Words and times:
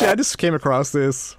Actually, 0.00 0.12
I 0.12 0.14
just 0.14 0.38
came 0.38 0.54
across 0.54 0.92
this 0.92 1.36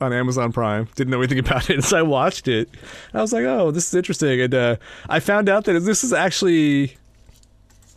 on 0.00 0.14
Amazon 0.14 0.50
Prime. 0.50 0.88
Didn't 0.94 1.10
know 1.10 1.18
anything 1.18 1.38
about 1.46 1.68
it, 1.68 1.84
so 1.84 1.98
I 1.98 2.02
watched 2.02 2.48
it. 2.48 2.70
I 3.12 3.20
was 3.20 3.34
like, 3.34 3.44
"Oh, 3.44 3.70
this 3.70 3.86
is 3.88 3.94
interesting," 3.94 4.40
and 4.40 4.54
uh, 4.54 4.76
I 5.10 5.20
found 5.20 5.50
out 5.50 5.64
that 5.64 5.78
this 5.80 6.02
is 6.02 6.12
actually 6.14 6.96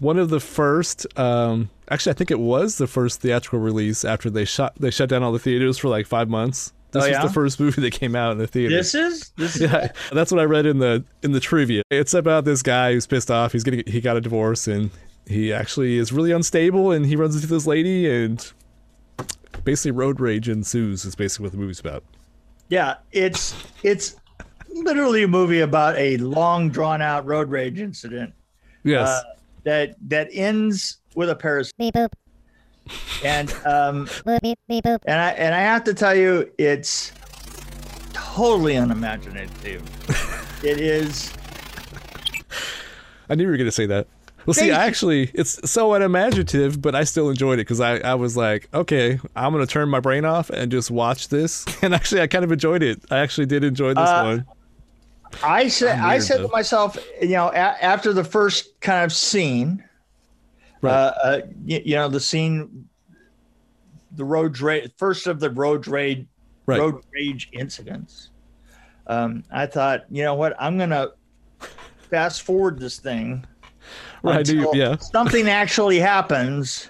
one 0.02 0.20
of 0.20 0.30
the 0.30 0.42
first. 0.42 1.08
Um, 1.18 1.70
actually, 1.90 2.12
I 2.12 2.16
think 2.16 2.30
it 2.30 2.40
was 2.42 2.78
the 2.78 2.88
first 2.88 3.22
theatrical 3.22 3.60
release 3.60 4.04
after 4.04 4.30
they 4.30 4.44
shut 4.44 4.74
they 4.78 4.92
shut 4.92 5.08
down 5.08 5.24
all 5.24 5.32
the 5.32 5.40
theaters 5.40 5.78
for 5.78 5.88
like 5.88 6.08
five 6.08 6.28
months. 6.28 6.74
This 6.92 7.06
Oh, 7.06 7.10
was 7.10 7.20
the 7.20 7.34
first 7.34 7.60
movie 7.62 7.82
that 7.90 7.94
came 7.94 8.18
out 8.18 8.34
in 8.34 8.38
the 8.38 8.48
theater. 8.48 8.76
This 8.76 8.94
is 8.96 9.30
this 9.38 9.56
is 9.56 9.62
Yeah, 9.62 9.94
that's 10.12 10.30
what 10.30 10.42
I 10.42 10.46
read 10.46 10.66
in 10.66 10.80
the 10.80 11.06
in 11.24 11.32
the 11.32 11.40
trivia. 11.40 11.84
It's 11.90 12.14
about 12.14 12.44
this 12.44 12.62
guy 12.62 12.92
who's 12.92 13.08
pissed 13.08 13.32
off. 13.32 13.54
He's 13.54 13.64
getting 13.64 13.84
he 13.88 14.02
got 14.02 14.18
a 14.18 14.22
divorce 14.22 14.68
and 14.68 14.92
he 15.26 15.54
actually 15.54 15.98
is 15.98 16.12
really 16.12 16.34
unstable 16.34 16.92
and 16.92 17.06
he 17.06 17.16
runs 17.16 17.36
into 17.36 17.48
this 17.48 17.66
lady 17.66 18.12
and 18.12 18.52
basically 19.66 19.92
road 19.92 20.20
rage 20.22 20.48
ensues. 20.48 21.04
Is 21.04 21.16
basically 21.16 21.44
what 21.44 21.52
the 21.52 21.58
movie's 21.58 21.80
about. 21.82 22.04
yeah. 22.70 22.96
It's 23.12 23.54
it's 23.84 24.16
literally 24.70 25.24
a 25.24 25.28
movie 25.28 25.60
about 25.62 25.98
a 25.98 26.18
long 26.18 26.70
drawn 26.70 27.02
out 27.02 27.26
road 27.26 27.50
rage 27.50 27.80
incident 27.80 28.34
Yes. 28.84 29.08
uh, 29.08 29.22
that 29.64 29.96
that 30.10 30.30
ends 30.32 30.98
with 31.16 31.30
a 31.30 31.36
Paris 31.36 31.72
Beep 31.78 31.94
boop. 31.96 32.10
and 33.24 33.52
um 33.66 34.06
Boop 34.08 34.42
beep 34.42 34.60
beep 34.68 34.84
boop. 34.84 35.00
and 35.06 35.20
I 35.20 35.30
and 35.32 35.56
I 35.56 35.60
have 35.62 35.84
to 35.86 35.94
tell 35.94 36.14
you 36.16 36.52
it's 36.58 37.12
totally 38.14 38.76
unimaginative. 38.76 39.82
it 40.64 40.80
is 40.80 41.34
I 43.30 43.36
knew 43.36 43.44
you 43.46 43.50
were 43.50 43.58
gonna 43.58 43.72
say 43.72 43.86
that. 43.88 44.08
Well, 44.46 44.54
see, 44.54 44.72
I 44.72 44.86
actually 44.86 45.32
it's 45.34 45.70
so 45.70 45.94
unimaginative, 45.94 46.82
but 46.82 46.94
I 46.96 47.04
still 47.04 47.30
enjoyed 47.30 47.56
it 47.60 47.64
because 47.64 47.80
I, 47.80 47.98
I 47.98 48.14
was 48.16 48.38
like, 48.38 48.70
okay, 48.74 49.20
I'm 49.36 49.52
gonna 49.52 49.66
turn 49.66 49.90
my 49.90 50.00
brain 50.00 50.24
off 50.26 50.50
and 50.52 50.72
just 50.72 50.92
watch 50.92 51.30
this. 51.30 51.66
And 51.82 51.94
actually, 51.96 52.22
I 52.22 52.28
kind 52.28 52.44
of 52.46 52.52
enjoyed 52.52 52.84
it. 52.84 53.02
I 53.12 53.18
actually 53.20 53.48
did 53.48 53.64
enjoy 53.64 53.90
this 53.96 54.10
Uh, 54.10 54.24
one. 54.24 54.46
I 55.44 55.68
said 55.68 56.00
I 56.00 56.20
said 56.20 56.40
though. 56.42 56.48
to 56.48 56.52
myself, 56.54 56.98
you 57.22 57.30
know, 57.30 57.48
a- 57.50 57.84
after 57.84 58.14
the 58.14 58.24
first 58.24 58.80
kind 58.82 59.04
of 59.04 59.12
scene, 59.12 59.84
Right. 60.82 60.92
uh, 60.94 61.14
uh, 61.24 61.42
you, 61.66 61.82
you 61.84 61.96
know, 61.96 62.08
the 62.08 62.20
scene, 62.20 62.88
the 64.16 64.24
road 64.26 64.60
rage, 64.60 64.92
first 64.98 65.26
of 65.28 65.40
the 65.40 65.50
road 65.50 65.88
rage, 65.88 66.26
Right. 66.68 66.80
road 66.80 67.04
rage 67.14 67.50
incidents. 67.54 68.30
Um, 69.08 69.44
I 69.52 69.66
thought, 69.66 70.06
you 70.10 70.24
know 70.24 70.36
what, 70.36 70.56
I'm 70.60 70.78
gonna 70.78 71.10
fast 72.10 72.44
forward 72.44 72.80
this 72.80 73.00
thing. 73.00 73.46
Right, 74.26 74.50
I 74.50 74.54
you- 74.54 74.70
yeah. 74.74 74.98
Something 74.98 75.48
actually 75.50 76.00
happens 76.00 76.90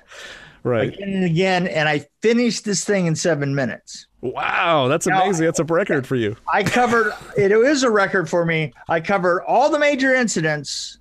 Right. 0.64 0.94
again 0.94 1.10
and 1.10 1.24
again, 1.26 1.68
and 1.68 1.88
I 1.90 2.06
finished 2.22 2.66
this 2.66 2.84
thing 2.84 3.06
in 3.06 3.16
seven 3.16 3.54
minutes. 3.54 4.08
Wow, 4.22 4.88
that's 4.88 5.06
Now- 5.06 5.22
amazing. 5.24 5.46
That's 5.46 5.60
a 5.60 5.64
record 5.66 6.08
for 6.08 6.16
you. 6.16 6.36
I 6.52 6.64
covered 6.64 7.14
it 7.38 7.52
is 7.52 7.84
a 7.84 7.92
record 7.92 8.28
for 8.30 8.46
me. 8.46 8.74
I 8.90 9.00
covered 9.00 9.44
all 9.44 9.70
the 9.70 9.78
major 9.80 10.16
incidents. 10.16 10.98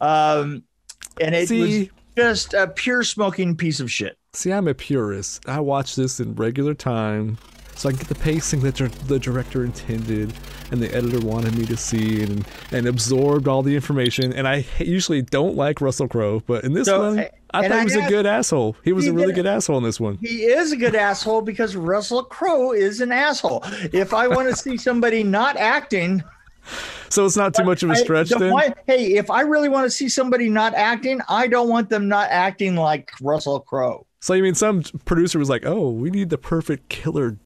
Um 0.00 0.62
and 1.20 1.34
it 1.34 1.48
See- 1.48 1.60
was 1.60 1.88
just 2.16 2.54
a 2.54 2.68
pure 2.68 3.02
smoking 3.02 3.56
piece 3.56 3.80
of 3.80 3.90
shit. 3.90 4.16
See, 4.32 4.52
I'm 4.52 4.68
a 4.68 4.74
purist. 4.74 5.48
I 5.48 5.60
watch 5.60 5.96
this 5.96 6.20
in 6.20 6.34
regular 6.34 6.74
time 6.74 7.38
so 7.76 7.88
I 7.88 7.92
can 7.92 7.98
get 7.98 8.08
the 8.08 8.14
pacing 8.14 8.60
that 8.60 8.76
the 8.76 9.18
director 9.18 9.64
intended 9.64 10.32
and 10.70 10.80
the 10.80 10.92
editor 10.94 11.20
wanted 11.20 11.56
me 11.58 11.66
to 11.66 11.76
see 11.76 12.22
and, 12.22 12.46
and 12.72 12.86
absorbed 12.86 13.46
all 13.48 13.62
the 13.62 13.74
information. 13.74 14.32
And 14.32 14.46
I 14.48 14.64
usually 14.78 15.22
don't 15.22 15.56
like 15.56 15.80
Russell 15.80 16.08
Crowe, 16.08 16.40
but 16.46 16.64
in 16.64 16.72
this 16.72 16.86
So, 16.86 17.00
one, 17.00 17.18
I- 17.20 17.30
I 17.52 17.68
thought 17.68 17.78
he 17.78 17.84
was 17.84 17.94
a 17.96 18.08
good 18.08 18.26
asshole. 18.26 18.74
He 18.82 18.92
was 18.92 19.04
He 19.04 19.10
a 19.10 19.12
really 19.12 19.28
did- 19.28 19.36
good 19.36 19.46
asshole 19.46 19.78
in 19.78 19.84
this 19.84 20.00
one. 20.00 20.18
He 20.20 20.44
is 20.44 20.72
a 20.72 20.76
good 20.76 20.96
asshole 20.96 21.42
because 21.42 21.76
Russell 21.76 22.24
Crowe 22.24 22.72
is 22.72 23.00
an 23.00 23.12
asshole. 23.12 23.62
If 23.92 24.12
I 24.12 24.26
want 24.26 24.48
to 24.48 24.56
see 24.56 24.76
somebody 24.76 25.22
not 25.22 25.56
acting, 25.56 26.22
So 27.10 27.24
it's 27.26 27.36
not 27.36 27.54
too 27.54 27.62
much 27.62 27.82
of 27.84 27.90
a 27.90 27.96
stretch 27.96 28.30
the 28.30 28.38
then? 28.38 28.50
point- 28.50 28.74
hey, 28.88 29.14
if 29.14 29.30
I 29.30 29.42
really 29.42 29.68
want 29.68 29.84
to 29.84 29.90
see 29.90 30.08
somebody 30.08 30.48
not 30.48 30.74
acting, 30.74 31.20
I 31.28 31.46
don't 31.46 31.68
want 31.68 31.90
them 31.90 32.08
not 32.08 32.28
acting 32.30 32.74
like 32.74 33.12
Russell 33.20 33.60
Crowe. 33.60 34.04
So 34.24 34.32
you 34.32 34.42
mean 34.42 34.54
some 34.54 34.82
producer 35.04 35.38
was 35.38 35.50
like, 35.50 35.66
oh, 35.66 35.90
we 35.90 36.08
need 36.08 36.30
the 36.30 36.38
perfect 36.38 36.88
killer. 36.88 37.36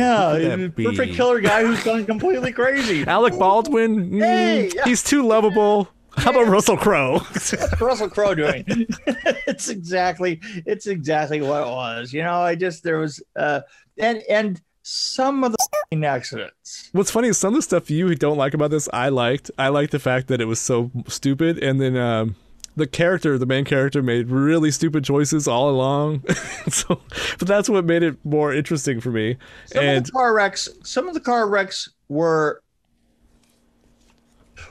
Yeah, 0.00 0.32
Who 0.34 0.40
could 0.40 0.50
that 0.50 0.76
the 0.76 0.84
perfect 0.86 1.12
be? 1.12 1.16
killer 1.16 1.40
guy 1.40 1.62
who's 1.64 1.80
gone 1.84 2.04
completely 2.06 2.50
crazy. 2.50 3.04
Alec 3.06 3.38
Baldwin? 3.38 4.10
Mm, 4.10 4.20
Hey, 4.20 4.70
yeah. 4.74 4.82
He's 4.84 5.04
too 5.04 5.24
lovable. 5.24 5.90
How 6.16 6.32
about 6.32 6.48
Russell 6.48 6.76
Crowe? 6.76 7.20
What's 7.20 7.54
Russell 7.80 8.10
Crowe 8.10 8.34
doing? 8.34 8.64
it's 8.66 9.68
exactly 9.68 10.40
it's 10.66 10.88
exactly 10.88 11.40
what 11.40 11.62
it 11.68 11.70
was. 11.70 12.12
You 12.12 12.24
know, 12.24 12.40
I 12.40 12.56
just 12.56 12.82
there 12.82 12.98
was 12.98 13.22
uh 13.36 13.60
and 13.96 14.20
and 14.28 14.60
some 14.82 15.44
of 15.44 15.52
the 15.52 16.04
accidents. 16.04 16.88
What's 16.90 17.12
funny 17.12 17.28
is 17.28 17.38
some 17.38 17.54
of 17.54 17.58
the 17.58 17.62
stuff 17.62 17.92
you 17.92 18.12
don't 18.16 18.36
like 18.38 18.54
about 18.54 18.72
this, 18.72 18.88
I 18.92 19.08
liked. 19.08 19.52
I 19.56 19.68
liked 19.68 19.92
the 19.92 20.00
fact 20.00 20.26
that 20.26 20.40
it 20.40 20.46
was 20.46 20.58
so 20.58 20.90
stupid, 21.06 21.62
and 21.62 21.80
then 21.80 21.96
um, 21.96 22.34
the 22.76 22.86
character, 22.86 23.38
the 23.38 23.46
main 23.46 23.64
character, 23.64 24.02
made 24.02 24.30
really 24.30 24.70
stupid 24.70 25.04
choices 25.04 25.46
all 25.46 25.70
along. 25.70 26.24
so, 26.68 27.00
but 27.38 27.48
that's 27.48 27.68
what 27.68 27.84
made 27.84 28.02
it 28.02 28.16
more 28.24 28.52
interesting 28.52 29.00
for 29.00 29.10
me. 29.10 29.36
Some 29.66 29.84
and 29.84 29.98
of 29.98 30.04
the 30.04 30.12
car 30.12 30.34
wrecks, 30.34 30.68
some 30.82 31.08
of 31.08 31.14
the 31.14 31.20
car 31.20 31.48
wrecks 31.48 31.88
were 32.08 32.62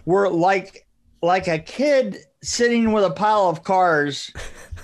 were 0.05 0.29
like 0.29 0.85
like 1.21 1.47
a 1.47 1.59
kid 1.59 2.17
sitting 2.41 2.91
with 2.91 3.05
a 3.05 3.09
pile 3.09 3.47
of 3.47 3.63
cars, 3.63 4.31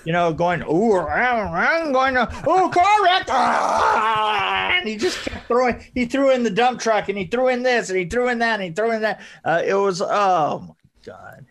you 0.05 0.13
know, 0.13 0.31
going, 0.33 0.63
"Ooh, 0.63 0.97
I'm, 0.97 1.91
going 1.91 2.13
to, 2.13 2.29
oh, 2.47 2.69
car 2.69 3.03
wreck!" 3.03 3.25
ah," 3.27 4.71
And 4.79 4.87
he 4.87 4.95
just 4.95 5.17
kept 5.25 5.47
throwing. 5.47 5.83
He 5.93 6.05
threw 6.05 6.31
in 6.31 6.43
the 6.43 6.49
dump 6.49 6.79
truck, 6.79 7.09
and 7.09 7.17
he 7.17 7.25
threw 7.25 7.49
in 7.49 7.63
this, 7.63 7.89
and 7.89 7.99
he 7.99 8.05
threw 8.05 8.29
in 8.29 8.39
that, 8.39 8.55
and 8.55 8.63
he 8.63 8.71
threw 8.71 8.91
in 8.91 9.01
that. 9.01 9.19
Uh, 9.43 9.61
it 9.65 9.73
was, 9.73 10.01
oh 10.01 10.65
my 10.69 10.73
god. 11.05 11.45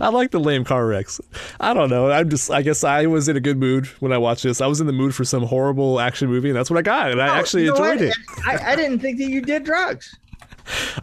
I 0.00 0.08
like 0.08 0.30
the 0.30 0.40
lame 0.40 0.64
car 0.64 0.86
wrecks. 0.86 1.20
I 1.60 1.74
don't 1.74 1.90
know. 1.90 2.10
I'm 2.10 2.28
just. 2.30 2.50
I 2.50 2.62
guess 2.62 2.84
I 2.84 3.06
was 3.06 3.28
in 3.28 3.36
a 3.36 3.40
good 3.40 3.58
mood 3.58 3.86
when 4.00 4.12
I 4.12 4.18
watched 4.18 4.42
this. 4.42 4.60
I 4.60 4.66
was 4.66 4.80
in 4.80 4.86
the 4.86 4.92
mood 4.92 5.14
for 5.14 5.24
some 5.24 5.42
horrible 5.44 6.00
action 6.00 6.28
movie, 6.28 6.48
and 6.50 6.56
that's 6.56 6.70
what 6.70 6.78
I 6.78 6.82
got. 6.82 7.10
And 7.12 7.20
I 7.20 7.28
Oh, 7.28 7.32
actually 7.32 7.64
you 7.64 7.74
know 7.74 7.84
enjoyed 7.84 8.02
it. 8.08 8.16
I, 8.46 8.72
I 8.72 8.76
didn't 8.76 9.00
think 9.00 9.18
that 9.18 9.28
you 9.28 9.40
did 9.40 9.64
drugs. 9.64 10.16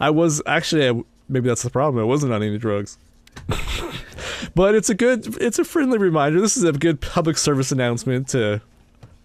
I 0.00 0.10
was 0.10 0.42
actually 0.46 0.88
I- 0.88 1.02
maybe 1.28 1.48
that's 1.48 1.62
the 1.62 1.70
problem. 1.70 2.02
I 2.02 2.06
wasn't 2.06 2.32
on 2.32 2.42
any 2.42 2.58
drugs. 2.58 2.98
but 4.54 4.74
it's 4.74 4.90
a 4.90 4.94
good 4.94 5.40
it's 5.40 5.58
a 5.58 5.64
friendly 5.64 5.98
reminder. 5.98 6.40
This 6.40 6.56
is 6.56 6.64
a 6.64 6.72
good 6.72 7.00
public 7.00 7.36
service 7.38 7.72
announcement 7.72 8.28
to 8.28 8.60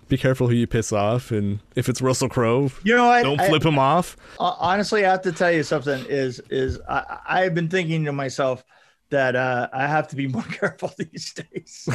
be 0.07 0.17
careful 0.17 0.47
who 0.47 0.53
you 0.55 0.67
piss 0.67 0.93
off 0.93 1.31
and 1.31 1.59
if 1.75 1.89
it's 1.89 2.01
Russell 2.01 2.29
Crowe, 2.29 2.71
You 2.83 2.95
know 2.95 3.07
what? 3.07 3.23
don't 3.23 3.41
I- 3.41 3.49
flip 3.49 3.65
him 3.65 3.77
off. 3.77 4.15
Honestly, 4.39 5.05
I 5.05 5.11
have 5.11 5.21
to 5.23 5.31
tell 5.33 5.51
you 5.51 5.63
something. 5.63 6.05
Is 6.07 6.39
is 6.49 6.79
I, 6.89 7.19
I've 7.27 7.53
been 7.53 7.67
thinking 7.69 8.05
to 8.05 8.11
myself 8.13 8.63
that 9.09 9.35
uh, 9.35 9.69
I 9.73 9.87
have 9.87 10.07
to 10.09 10.15
be 10.15 10.27
more 10.27 10.43
careful 10.51 10.91
these 10.97 11.33
days. 11.33 11.89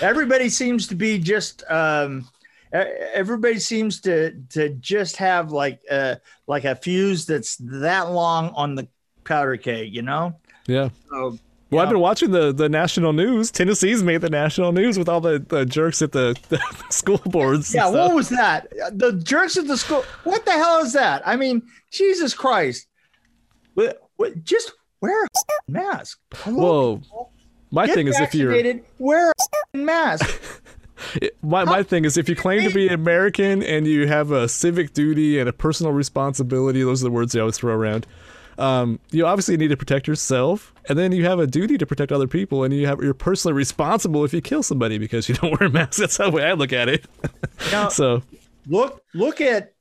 everybody 0.00 0.48
seems 0.48 0.86
to 0.88 0.94
be 0.94 1.18
just. 1.18 1.64
Um, 1.70 2.28
everybody 2.72 3.58
seems 3.58 4.00
to 4.00 4.32
to 4.48 4.68
just 4.74 5.16
have 5.16 5.50
like 5.50 5.80
uh 5.90 6.14
like 6.46 6.64
a 6.64 6.76
fuse 6.76 7.26
that's 7.26 7.56
that 7.56 8.10
long 8.12 8.50
on 8.50 8.74
the 8.74 8.86
powder 9.24 9.56
keg, 9.56 9.94
you 9.94 10.02
know. 10.02 10.34
Yeah. 10.66 10.90
So 11.08 11.38
Well, 11.70 11.82
I've 11.82 11.88
been 11.88 12.00
watching 12.00 12.30
the, 12.30 12.52
the 12.52 12.68
national 12.68 13.12
news. 13.12 13.50
Tennessee's 13.50 14.02
made 14.02 14.20
the 14.20 14.30
national 14.30 14.72
news 14.72 14.98
with 14.98 15.08
all 15.08 15.20
the, 15.20 15.38
the 15.38 15.64
jerks 15.64 16.02
at 16.02 16.12
the, 16.12 16.36
the 16.48 16.60
school 16.90 17.22
boards. 17.26 17.74
yeah, 17.74 17.88
what 17.88 18.14
was 18.14 18.28
that? 18.28 18.68
The 18.92 19.12
jerks 19.12 19.56
at 19.56 19.66
the 19.66 19.76
school. 19.76 20.04
What 20.24 20.44
the 20.44 20.52
hell 20.52 20.80
is 20.80 20.92
that? 20.92 21.26
I 21.26 21.36
mean, 21.36 21.62
Jesus 21.90 22.34
Christ! 22.34 22.86
What, 23.74 24.00
what, 24.16 24.44
just 24.44 24.72
wear 25.00 25.24
a 25.24 25.28
mask. 25.68 26.18
Hello? 26.34 27.00
Whoa. 27.02 27.30
My 27.70 27.86
Get 27.86 27.94
thing 27.94 28.08
is 28.08 28.18
if 28.18 28.34
you're 28.34 28.50
vaccinated, 28.50 28.84
wear 28.98 29.32
a 29.74 29.76
mask. 29.76 30.40
My, 31.40 31.64
my 31.64 31.82
thing 31.82 32.04
is 32.04 32.18
if 32.18 32.28
you 32.28 32.36
claim 32.36 32.62
to 32.62 32.74
be 32.74 32.86
American 32.88 33.62
and 33.62 33.86
you 33.86 34.06
have 34.06 34.32
a 34.32 34.46
civic 34.46 34.92
duty 34.92 35.38
and 35.38 35.48
a 35.48 35.52
personal 35.52 35.92
responsibility, 35.92 36.82
those 36.82 37.02
are 37.02 37.06
the 37.06 37.10
words 37.10 37.32
they 37.32 37.40
always 37.40 37.56
throw 37.56 37.74
around. 37.74 38.06
Um, 38.58 39.00
you 39.10 39.24
obviously 39.24 39.56
need 39.56 39.68
to 39.68 39.78
protect 39.78 40.06
yourself, 40.06 40.74
and 40.90 40.98
then 40.98 41.12
you 41.12 41.24
have 41.24 41.38
a 41.38 41.46
duty 41.46 41.78
to 41.78 41.86
protect 41.86 42.12
other 42.12 42.26
people, 42.28 42.64
and 42.64 42.74
you 42.74 42.86
have 42.86 43.00
you're 43.02 43.14
personally 43.14 43.54
responsible 43.54 44.26
if 44.26 44.34
you 44.34 44.42
kill 44.42 44.62
somebody 44.62 44.98
because 44.98 45.26
you 45.26 45.36
don't 45.36 45.50
wear 45.60 45.68
a 45.68 45.72
mask. 45.72 45.98
That's 45.98 46.18
how 46.18 46.30
way 46.30 46.44
I 46.44 46.52
look 46.52 46.74
at 46.74 46.90
it. 46.90 47.06
Now, 47.72 47.88
so 47.88 48.22
look, 48.66 49.02
look 49.14 49.40
at, 49.40 49.72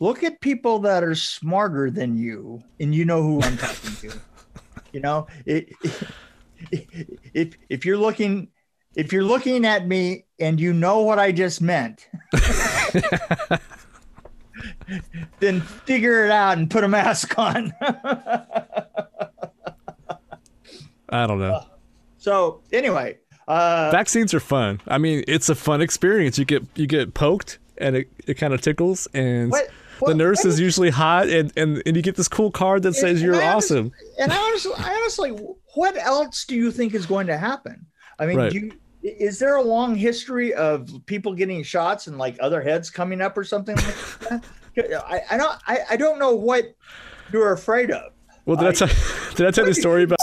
look 0.00 0.24
at 0.24 0.40
people 0.40 0.78
that 0.80 1.04
are 1.04 1.14
smarter 1.14 1.90
than 1.90 2.16
you, 2.16 2.62
and 2.80 2.94
you 2.94 3.04
know 3.04 3.22
who 3.22 3.42
I'm 3.42 3.58
talking 3.58 3.94
to. 4.08 4.18
You 4.96 5.02
know, 5.02 5.26
it, 5.44 5.68
if 7.34 7.54
if 7.68 7.84
you're 7.84 7.98
looking, 7.98 8.48
if 8.94 9.12
you're 9.12 9.22
looking 9.22 9.66
at 9.66 9.86
me 9.86 10.24
and 10.40 10.58
you 10.58 10.72
know 10.72 11.00
what 11.02 11.18
I 11.18 11.32
just 11.32 11.60
meant. 11.60 12.08
then 15.38 15.60
figure 15.60 16.24
it 16.24 16.30
out 16.30 16.56
and 16.56 16.70
put 16.70 16.82
a 16.82 16.88
mask 16.88 17.38
on. 17.38 17.74
I 21.10 21.26
don't 21.26 21.40
know. 21.40 21.60
So 22.16 22.62
anyway, 22.72 23.18
Uh, 23.46 23.90
Vaccines 23.92 24.32
are 24.32 24.40
fun. 24.40 24.80
I 24.88 24.96
mean, 24.96 25.24
it's 25.28 25.50
a 25.50 25.54
fun 25.54 25.82
experience. 25.82 26.38
You 26.38 26.46
get 26.46 26.62
you 26.74 26.86
get 26.86 27.12
poked 27.12 27.58
and 27.76 27.96
it, 27.96 28.08
it 28.26 28.34
kind 28.38 28.54
of 28.54 28.62
tickles 28.62 29.06
and 29.12 29.50
What- 29.50 29.68
the 30.04 30.14
nurse 30.14 30.44
is 30.44 30.58
usually 30.60 30.90
hot 30.90 31.28
and, 31.28 31.52
and, 31.56 31.82
and 31.86 31.96
you 31.96 32.02
get 32.02 32.16
this 32.16 32.28
cool 32.28 32.50
card 32.50 32.82
that 32.82 32.94
says 32.94 33.20
and 33.20 33.20
you're 33.20 33.34
honest- 33.42 33.70
awesome. 33.72 33.92
and 34.18 34.32
I 34.32 34.36
honestly, 34.36 34.72
I 34.76 34.94
honestly, 34.94 35.30
what 35.74 35.96
else 35.96 36.44
do 36.44 36.54
you 36.56 36.70
think 36.70 36.94
is 36.94 37.06
going 37.06 37.26
to 37.28 37.36
happen? 37.38 37.86
I 38.18 38.26
mean, 38.26 38.36
Right. 38.36 38.52
do 38.52 38.58
you, 38.58 38.72
is 39.02 39.38
there 39.38 39.56
a 39.56 39.62
long 39.62 39.94
history 39.94 40.52
of 40.54 40.90
people 41.06 41.32
getting 41.34 41.62
shots 41.62 42.06
and 42.08 42.18
like 42.18 42.36
other 42.40 42.60
heads 42.60 42.90
coming 42.90 43.20
up 43.20 43.36
or 43.38 43.44
something 43.44 43.76
like 43.76 44.18
that? 44.20 44.44
I, 45.08 45.20
I 45.30 45.36
don't, 45.36 45.58
I, 45.66 45.78
I 45.92 45.96
don't 45.96 46.18
know 46.18 46.34
what 46.34 46.74
you're 47.32 47.52
afraid 47.52 47.90
of. 47.90 48.12
Well, 48.44 48.56
did 48.56 48.66
I, 48.66 48.68
I- 48.68 48.72
tell 48.72 48.88
did 49.36 49.46
I 49.46 49.50
tell 49.50 49.64
you 49.64 49.70
the 49.74 49.80
story 49.80 50.02
about? 50.04 50.15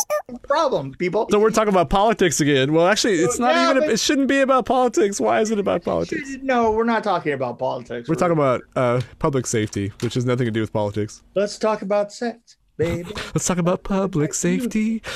Problem, 0.43 0.93
people. 0.93 1.27
So 1.31 1.39
we're 1.39 1.49
talking 1.51 1.73
about 1.73 1.89
politics 1.89 2.39
again. 2.39 2.73
Well, 2.73 2.87
actually, 2.87 3.15
it's 3.15 3.39
not 3.39 3.55
even. 3.77 3.89
it 3.89 3.99
shouldn't 3.99 4.27
be 4.27 4.39
about 4.39 4.65
politics. 4.65 5.19
Why 5.19 5.41
is 5.41 5.51
it 5.51 5.59
about 5.59 5.83
politics? 5.83 6.37
No, 6.41 6.71
we're 6.71 6.83
not 6.85 7.03
talking 7.03 7.33
about 7.33 7.59
politics. 7.59 8.07
We're 8.07 8.15
talking 8.15 8.33
about 8.37 8.61
uh, 8.75 9.01
public 9.19 9.45
safety, 9.45 9.91
which 10.01 10.13
has 10.15 10.25
nothing 10.25 10.45
to 10.45 10.51
do 10.51 10.61
with 10.61 10.71
politics. 10.71 11.23
Let's 11.35 11.57
talk 11.57 11.81
about 11.81 12.11
sex, 12.13 12.57
baby. 12.77 13.09
Let's 13.33 13.45
talk 13.45 13.57
about 13.57 13.83
public 13.83 14.33
safety. 14.33 15.01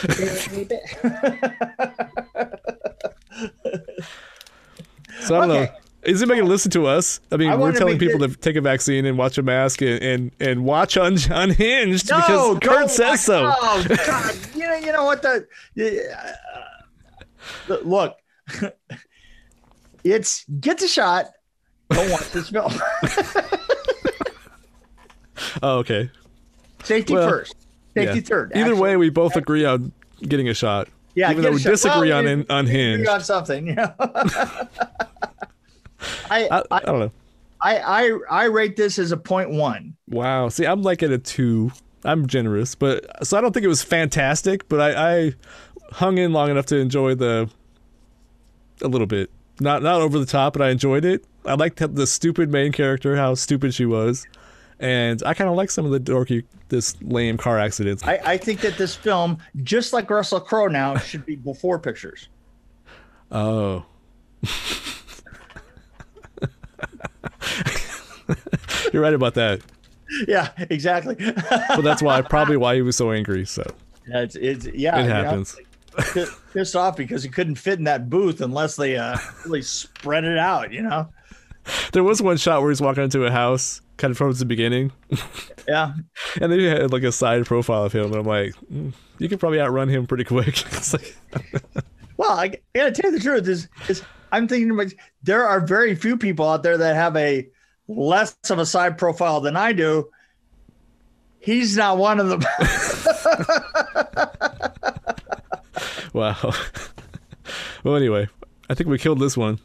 So 5.22 5.36
I 5.36 5.40
don't 5.48 5.52
Okay. 5.52 5.66
know. 5.66 5.80
Is 6.08 6.22
anybody 6.22 6.40
gonna 6.40 6.50
listen 6.50 6.72
to 6.72 6.88
us? 6.88 7.20
I 7.32 7.38
mean, 7.38 7.50
I 7.50 7.56
we're 7.56 7.74
telling 7.74 8.00
people 8.00 8.24
it- 8.24 8.30
to 8.32 8.38
take 8.38 8.56
a 8.56 8.62
vaccine 8.62 9.06
and 9.06 9.18
watch 9.18 9.38
a 9.38 9.44
mask 9.44 9.82
and 9.82 10.02
and, 10.02 10.32
and 10.40 10.64
watch 10.64 10.96
un- 10.98 11.18
Unhinged 11.30 12.10
No, 12.10 12.56
because 12.56 12.60
Kurt 12.62 12.90
says 12.90 13.24
so. 13.24 13.54
Oh 13.56 13.86
God! 14.08 14.36
You 14.56 14.62
know, 14.68 14.76
you 14.76 14.92
know 14.94 15.04
what 15.06 15.22
the, 15.22 15.46
yeah, 15.76 16.34
uh, 17.70 17.78
look. 17.84 18.16
It's 20.04 20.46
get 20.62 20.78
the 20.78 20.88
shot. 20.88 21.26
Don't 21.90 22.10
watch 22.10 22.32
this 22.32 22.50
film. 22.50 22.72
Oh, 25.62 25.80
okay. 25.80 26.10
Safety 26.84 27.14
Well, 27.14 27.28
first. 27.30 27.56
Safety 27.94 28.20
Yeah. 28.20 28.22
third. 28.26 28.52
Either 28.56 28.62
actually. 28.72 28.80
way, 28.82 28.96
we 28.98 29.10
both 29.10 29.36
agree 29.36 29.66
on 29.66 29.92
getting 30.22 30.48
a 30.48 30.54
shot. 30.54 30.88
yeah. 31.16 31.32
even 31.32 31.44
though 31.44 31.52
we 31.52 31.60
shot. 31.60 31.72
disagree 31.72 32.10
Well, 32.10 32.20
on 32.20 32.26
we- 32.26 32.36
we 32.36 32.46
Unhinged. 32.50 33.10
on 33.10 33.22
something. 33.22 33.68
You 33.68 33.76
know. 33.76 33.94
I, 36.30 36.48
I, 36.50 36.64
I, 36.72 36.80
don't 36.82 37.00
know. 37.00 37.12
I 37.62 37.78
I 37.78 38.20
I 38.30 38.44
rate 38.46 38.76
this 38.76 39.00
as 39.00 39.12
a 39.12 39.18
point 39.18 39.52
one. 39.52 39.96
Wow. 40.10 40.50
See, 40.50 40.66
I'm 40.66 40.82
like 40.82 41.04
at 41.04 41.12
a 41.12 41.18
two. 41.18 41.72
I'm 42.04 42.28
generous, 42.28 42.76
but 42.76 43.26
so 43.26 43.38
I 43.38 43.42
don't 43.42 43.54
think 43.54 43.64
it 43.66 43.70
was 43.70 43.82
fantastic, 43.82 44.70
but 44.70 44.80
I, 44.80 45.26
I 45.26 45.34
hung 45.92 46.18
in 46.18 46.32
long 46.32 46.50
enough 46.50 46.68
to 46.68 46.78
enjoy 46.78 47.16
the 47.16 47.50
a 48.82 48.88
little 48.88 49.08
bit. 49.08 49.30
Not 49.60 49.82
not 49.82 50.02
over 50.02 50.20
the 50.20 50.26
top, 50.26 50.54
but 50.54 50.62
I 50.62 50.70
enjoyed 50.70 51.04
it. 51.06 51.26
I 51.46 51.56
liked 51.56 51.78
the 51.96 52.08
stupid 52.08 52.52
main 52.52 52.72
character, 52.72 53.16
how 53.16 53.34
stupid 53.34 53.74
she 53.74 53.86
was, 53.86 54.28
and 54.80 55.24
I 55.26 55.34
kind 55.34 55.50
of 55.50 55.56
like 55.56 55.72
some 55.72 55.86
of 55.86 55.92
the 55.92 56.00
dorky, 56.00 56.44
this 56.70 56.96
lame 57.02 57.38
car 57.38 57.58
accidents. 57.58 58.04
I, 58.04 58.20
I 58.24 58.38
think 58.38 58.62
that 58.62 58.78
this 58.78 58.96
film, 58.96 59.40
just 59.64 59.94
like 59.94 60.10
Russell 60.10 60.40
Crowe 60.40 60.68
now, 60.68 60.98
should 60.98 61.26
be 61.26 61.36
before 61.36 61.80
pictures. 61.80 62.30
Oh. 63.32 63.86
You're 68.94 69.02
right 69.02 69.14
about 69.14 69.34
that. 69.36 69.62
Yeah, 70.28 70.50
exactly. 70.70 71.16
But 71.16 71.82
that's 71.82 72.02
why 72.02 72.22
probably 72.22 72.58
why 72.58 72.76
he 72.76 72.82
was 72.82 72.96
so 72.96 73.12
angry. 73.12 73.46
So 73.46 73.64
Yeah, 74.08 74.22
it's, 74.22 74.36
it's 74.36 74.66
yeah. 74.68 75.00
it 75.00 75.06
happens. 75.10 75.58
pi- 75.98 76.26
pissed 76.54 76.76
off 76.76 76.96
because 76.96 77.24
he 77.24 77.30
couldn't 77.30 77.56
fit 77.56 77.78
in 77.78 77.84
that 77.86 78.10
booth 78.10 78.40
unless 78.42 78.76
they 78.78 78.96
uh, 78.98 79.18
really 79.46 79.62
spread 79.62 80.24
it 80.24 80.38
out. 80.38 80.72
You 80.72 80.84
know. 80.84 81.10
There 81.92 82.04
was 82.04 82.22
one 82.22 82.38
shot 82.38 82.62
where 82.62 82.72
he's 82.72 82.80
walking 82.80 83.04
into 83.04 83.26
a 83.26 83.32
house, 83.32 83.82
kind 83.98 84.12
of 84.12 84.18
from 84.18 84.32
the 84.32 84.46
beginning, 84.46 84.94
Yeah. 85.68 85.92
and 86.40 86.50
they 86.50 86.64
had 86.64 86.94
like 86.94 87.04
a 87.04 87.12
side 87.12 87.46
profile 87.46 87.84
of 87.84 87.92
him, 87.92 88.06
and 88.06 88.16
I'm 88.16 88.26
like, 88.26 88.54
mm, 88.72 88.94
you 89.20 89.28
could 89.28 89.42
probably 89.42 89.60
outrun 89.60 89.90
him 89.90 90.08
pretty 90.08 90.24
quick. 90.24 90.64
like, 90.94 91.18
Well, 92.16 92.32
I, 92.32 92.44
I 92.46 92.60
gotta 92.74 92.92
tell 92.92 93.12
you 93.12 93.18
the 93.18 93.24
truth 93.24 93.48
is 93.50 93.68
is 93.90 94.02
I'm 94.32 94.48
thinking 94.48 94.92
there 95.24 95.46
are 95.46 95.60
very 95.60 95.94
few 95.96 96.16
people 96.16 96.48
out 96.48 96.64
there 96.64 96.78
that 96.78 96.96
have 96.96 97.18
a 97.18 97.48
less 97.88 98.36
of 98.50 98.60
a 98.60 98.66
side 98.66 98.98
profile 98.98 99.42
than 99.42 99.56
I 99.56 99.74
do. 99.74 100.10
He's 101.40 101.78
not 101.78 101.98
one 101.98 102.20
of 102.20 102.28
them. 102.30 102.42
wow. 106.14 106.54
well, 107.84 107.96
anyway, 107.96 108.28
I 108.70 108.74
think 108.74 108.90
we 108.90 108.98
killed 108.98 109.20
this 109.20 109.38
one. 109.38 109.60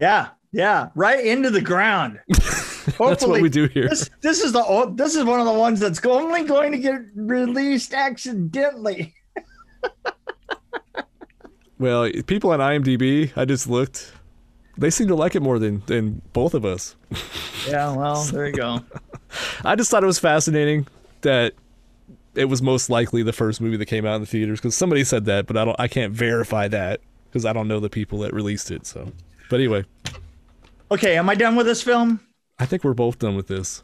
yeah, 0.00 0.28
yeah, 0.52 0.90
right 0.94 1.24
into 1.24 1.50
the 1.50 1.60
ground. 1.60 2.20
That's 2.28 3.26
what 3.26 3.40
we 3.42 3.48
do 3.48 3.66
here. 3.66 3.88
This 3.88 4.08
this 4.20 4.40
is 4.40 4.52
the 4.52 4.92
this 4.94 5.16
is 5.16 5.24
one 5.24 5.40
of 5.40 5.46
the 5.46 5.52
ones 5.52 5.80
that's 5.80 6.04
only 6.06 6.44
going 6.44 6.70
to 6.70 6.78
get 6.78 7.00
released 7.14 7.92
accidentally. 7.92 9.14
Well, 11.78 12.10
people 12.26 12.52
on 12.52 12.60
IMDb, 12.60 13.32
I 13.36 13.44
just 13.44 13.68
looked. 13.68 14.10
They 14.78 14.90
seem 14.90 15.08
to 15.08 15.14
like 15.14 15.34
it 15.34 15.40
more 15.40 15.58
than 15.58 15.82
than 15.86 16.22
both 16.32 16.54
of 16.54 16.64
us. 16.64 16.96
Yeah, 17.66 17.94
well, 17.94 18.24
there 18.32 18.46
you 18.46 18.52
go. 18.52 18.80
I 19.64 19.74
just 19.76 19.90
thought 19.90 20.02
it 20.02 20.06
was 20.06 20.18
fascinating 20.18 20.86
that 21.22 21.54
it 22.34 22.46
was 22.46 22.60
most 22.60 22.90
likely 22.90 23.22
the 23.22 23.32
first 23.32 23.60
movie 23.60 23.76
that 23.78 23.86
came 23.86 24.04
out 24.04 24.16
in 24.16 24.20
the 24.20 24.26
theaters 24.26 24.60
because 24.60 24.74
somebody 24.76 25.04
said 25.04 25.24
that, 25.26 25.46
but 25.46 25.56
I 25.56 25.64
don't. 25.64 25.80
I 25.80 25.88
can't 25.88 26.12
verify 26.12 26.68
that 26.68 27.00
because 27.28 27.44
I 27.44 27.52
don't 27.52 27.68
know 27.68 27.80
the 27.80 27.90
people 27.90 28.18
that 28.20 28.32
released 28.34 28.70
it. 28.70 28.86
So, 28.86 29.12
but 29.48 29.56
anyway, 29.60 29.84
Okay, 30.90 31.16
am 31.16 31.28
I 31.28 31.34
done 31.34 31.56
with 31.56 31.66
this 31.66 31.82
film? 31.82 32.20
I 32.58 32.66
think 32.66 32.84
we're 32.84 32.94
both 32.94 33.18
done 33.18 33.34
with 33.34 33.48
this. 33.48 33.82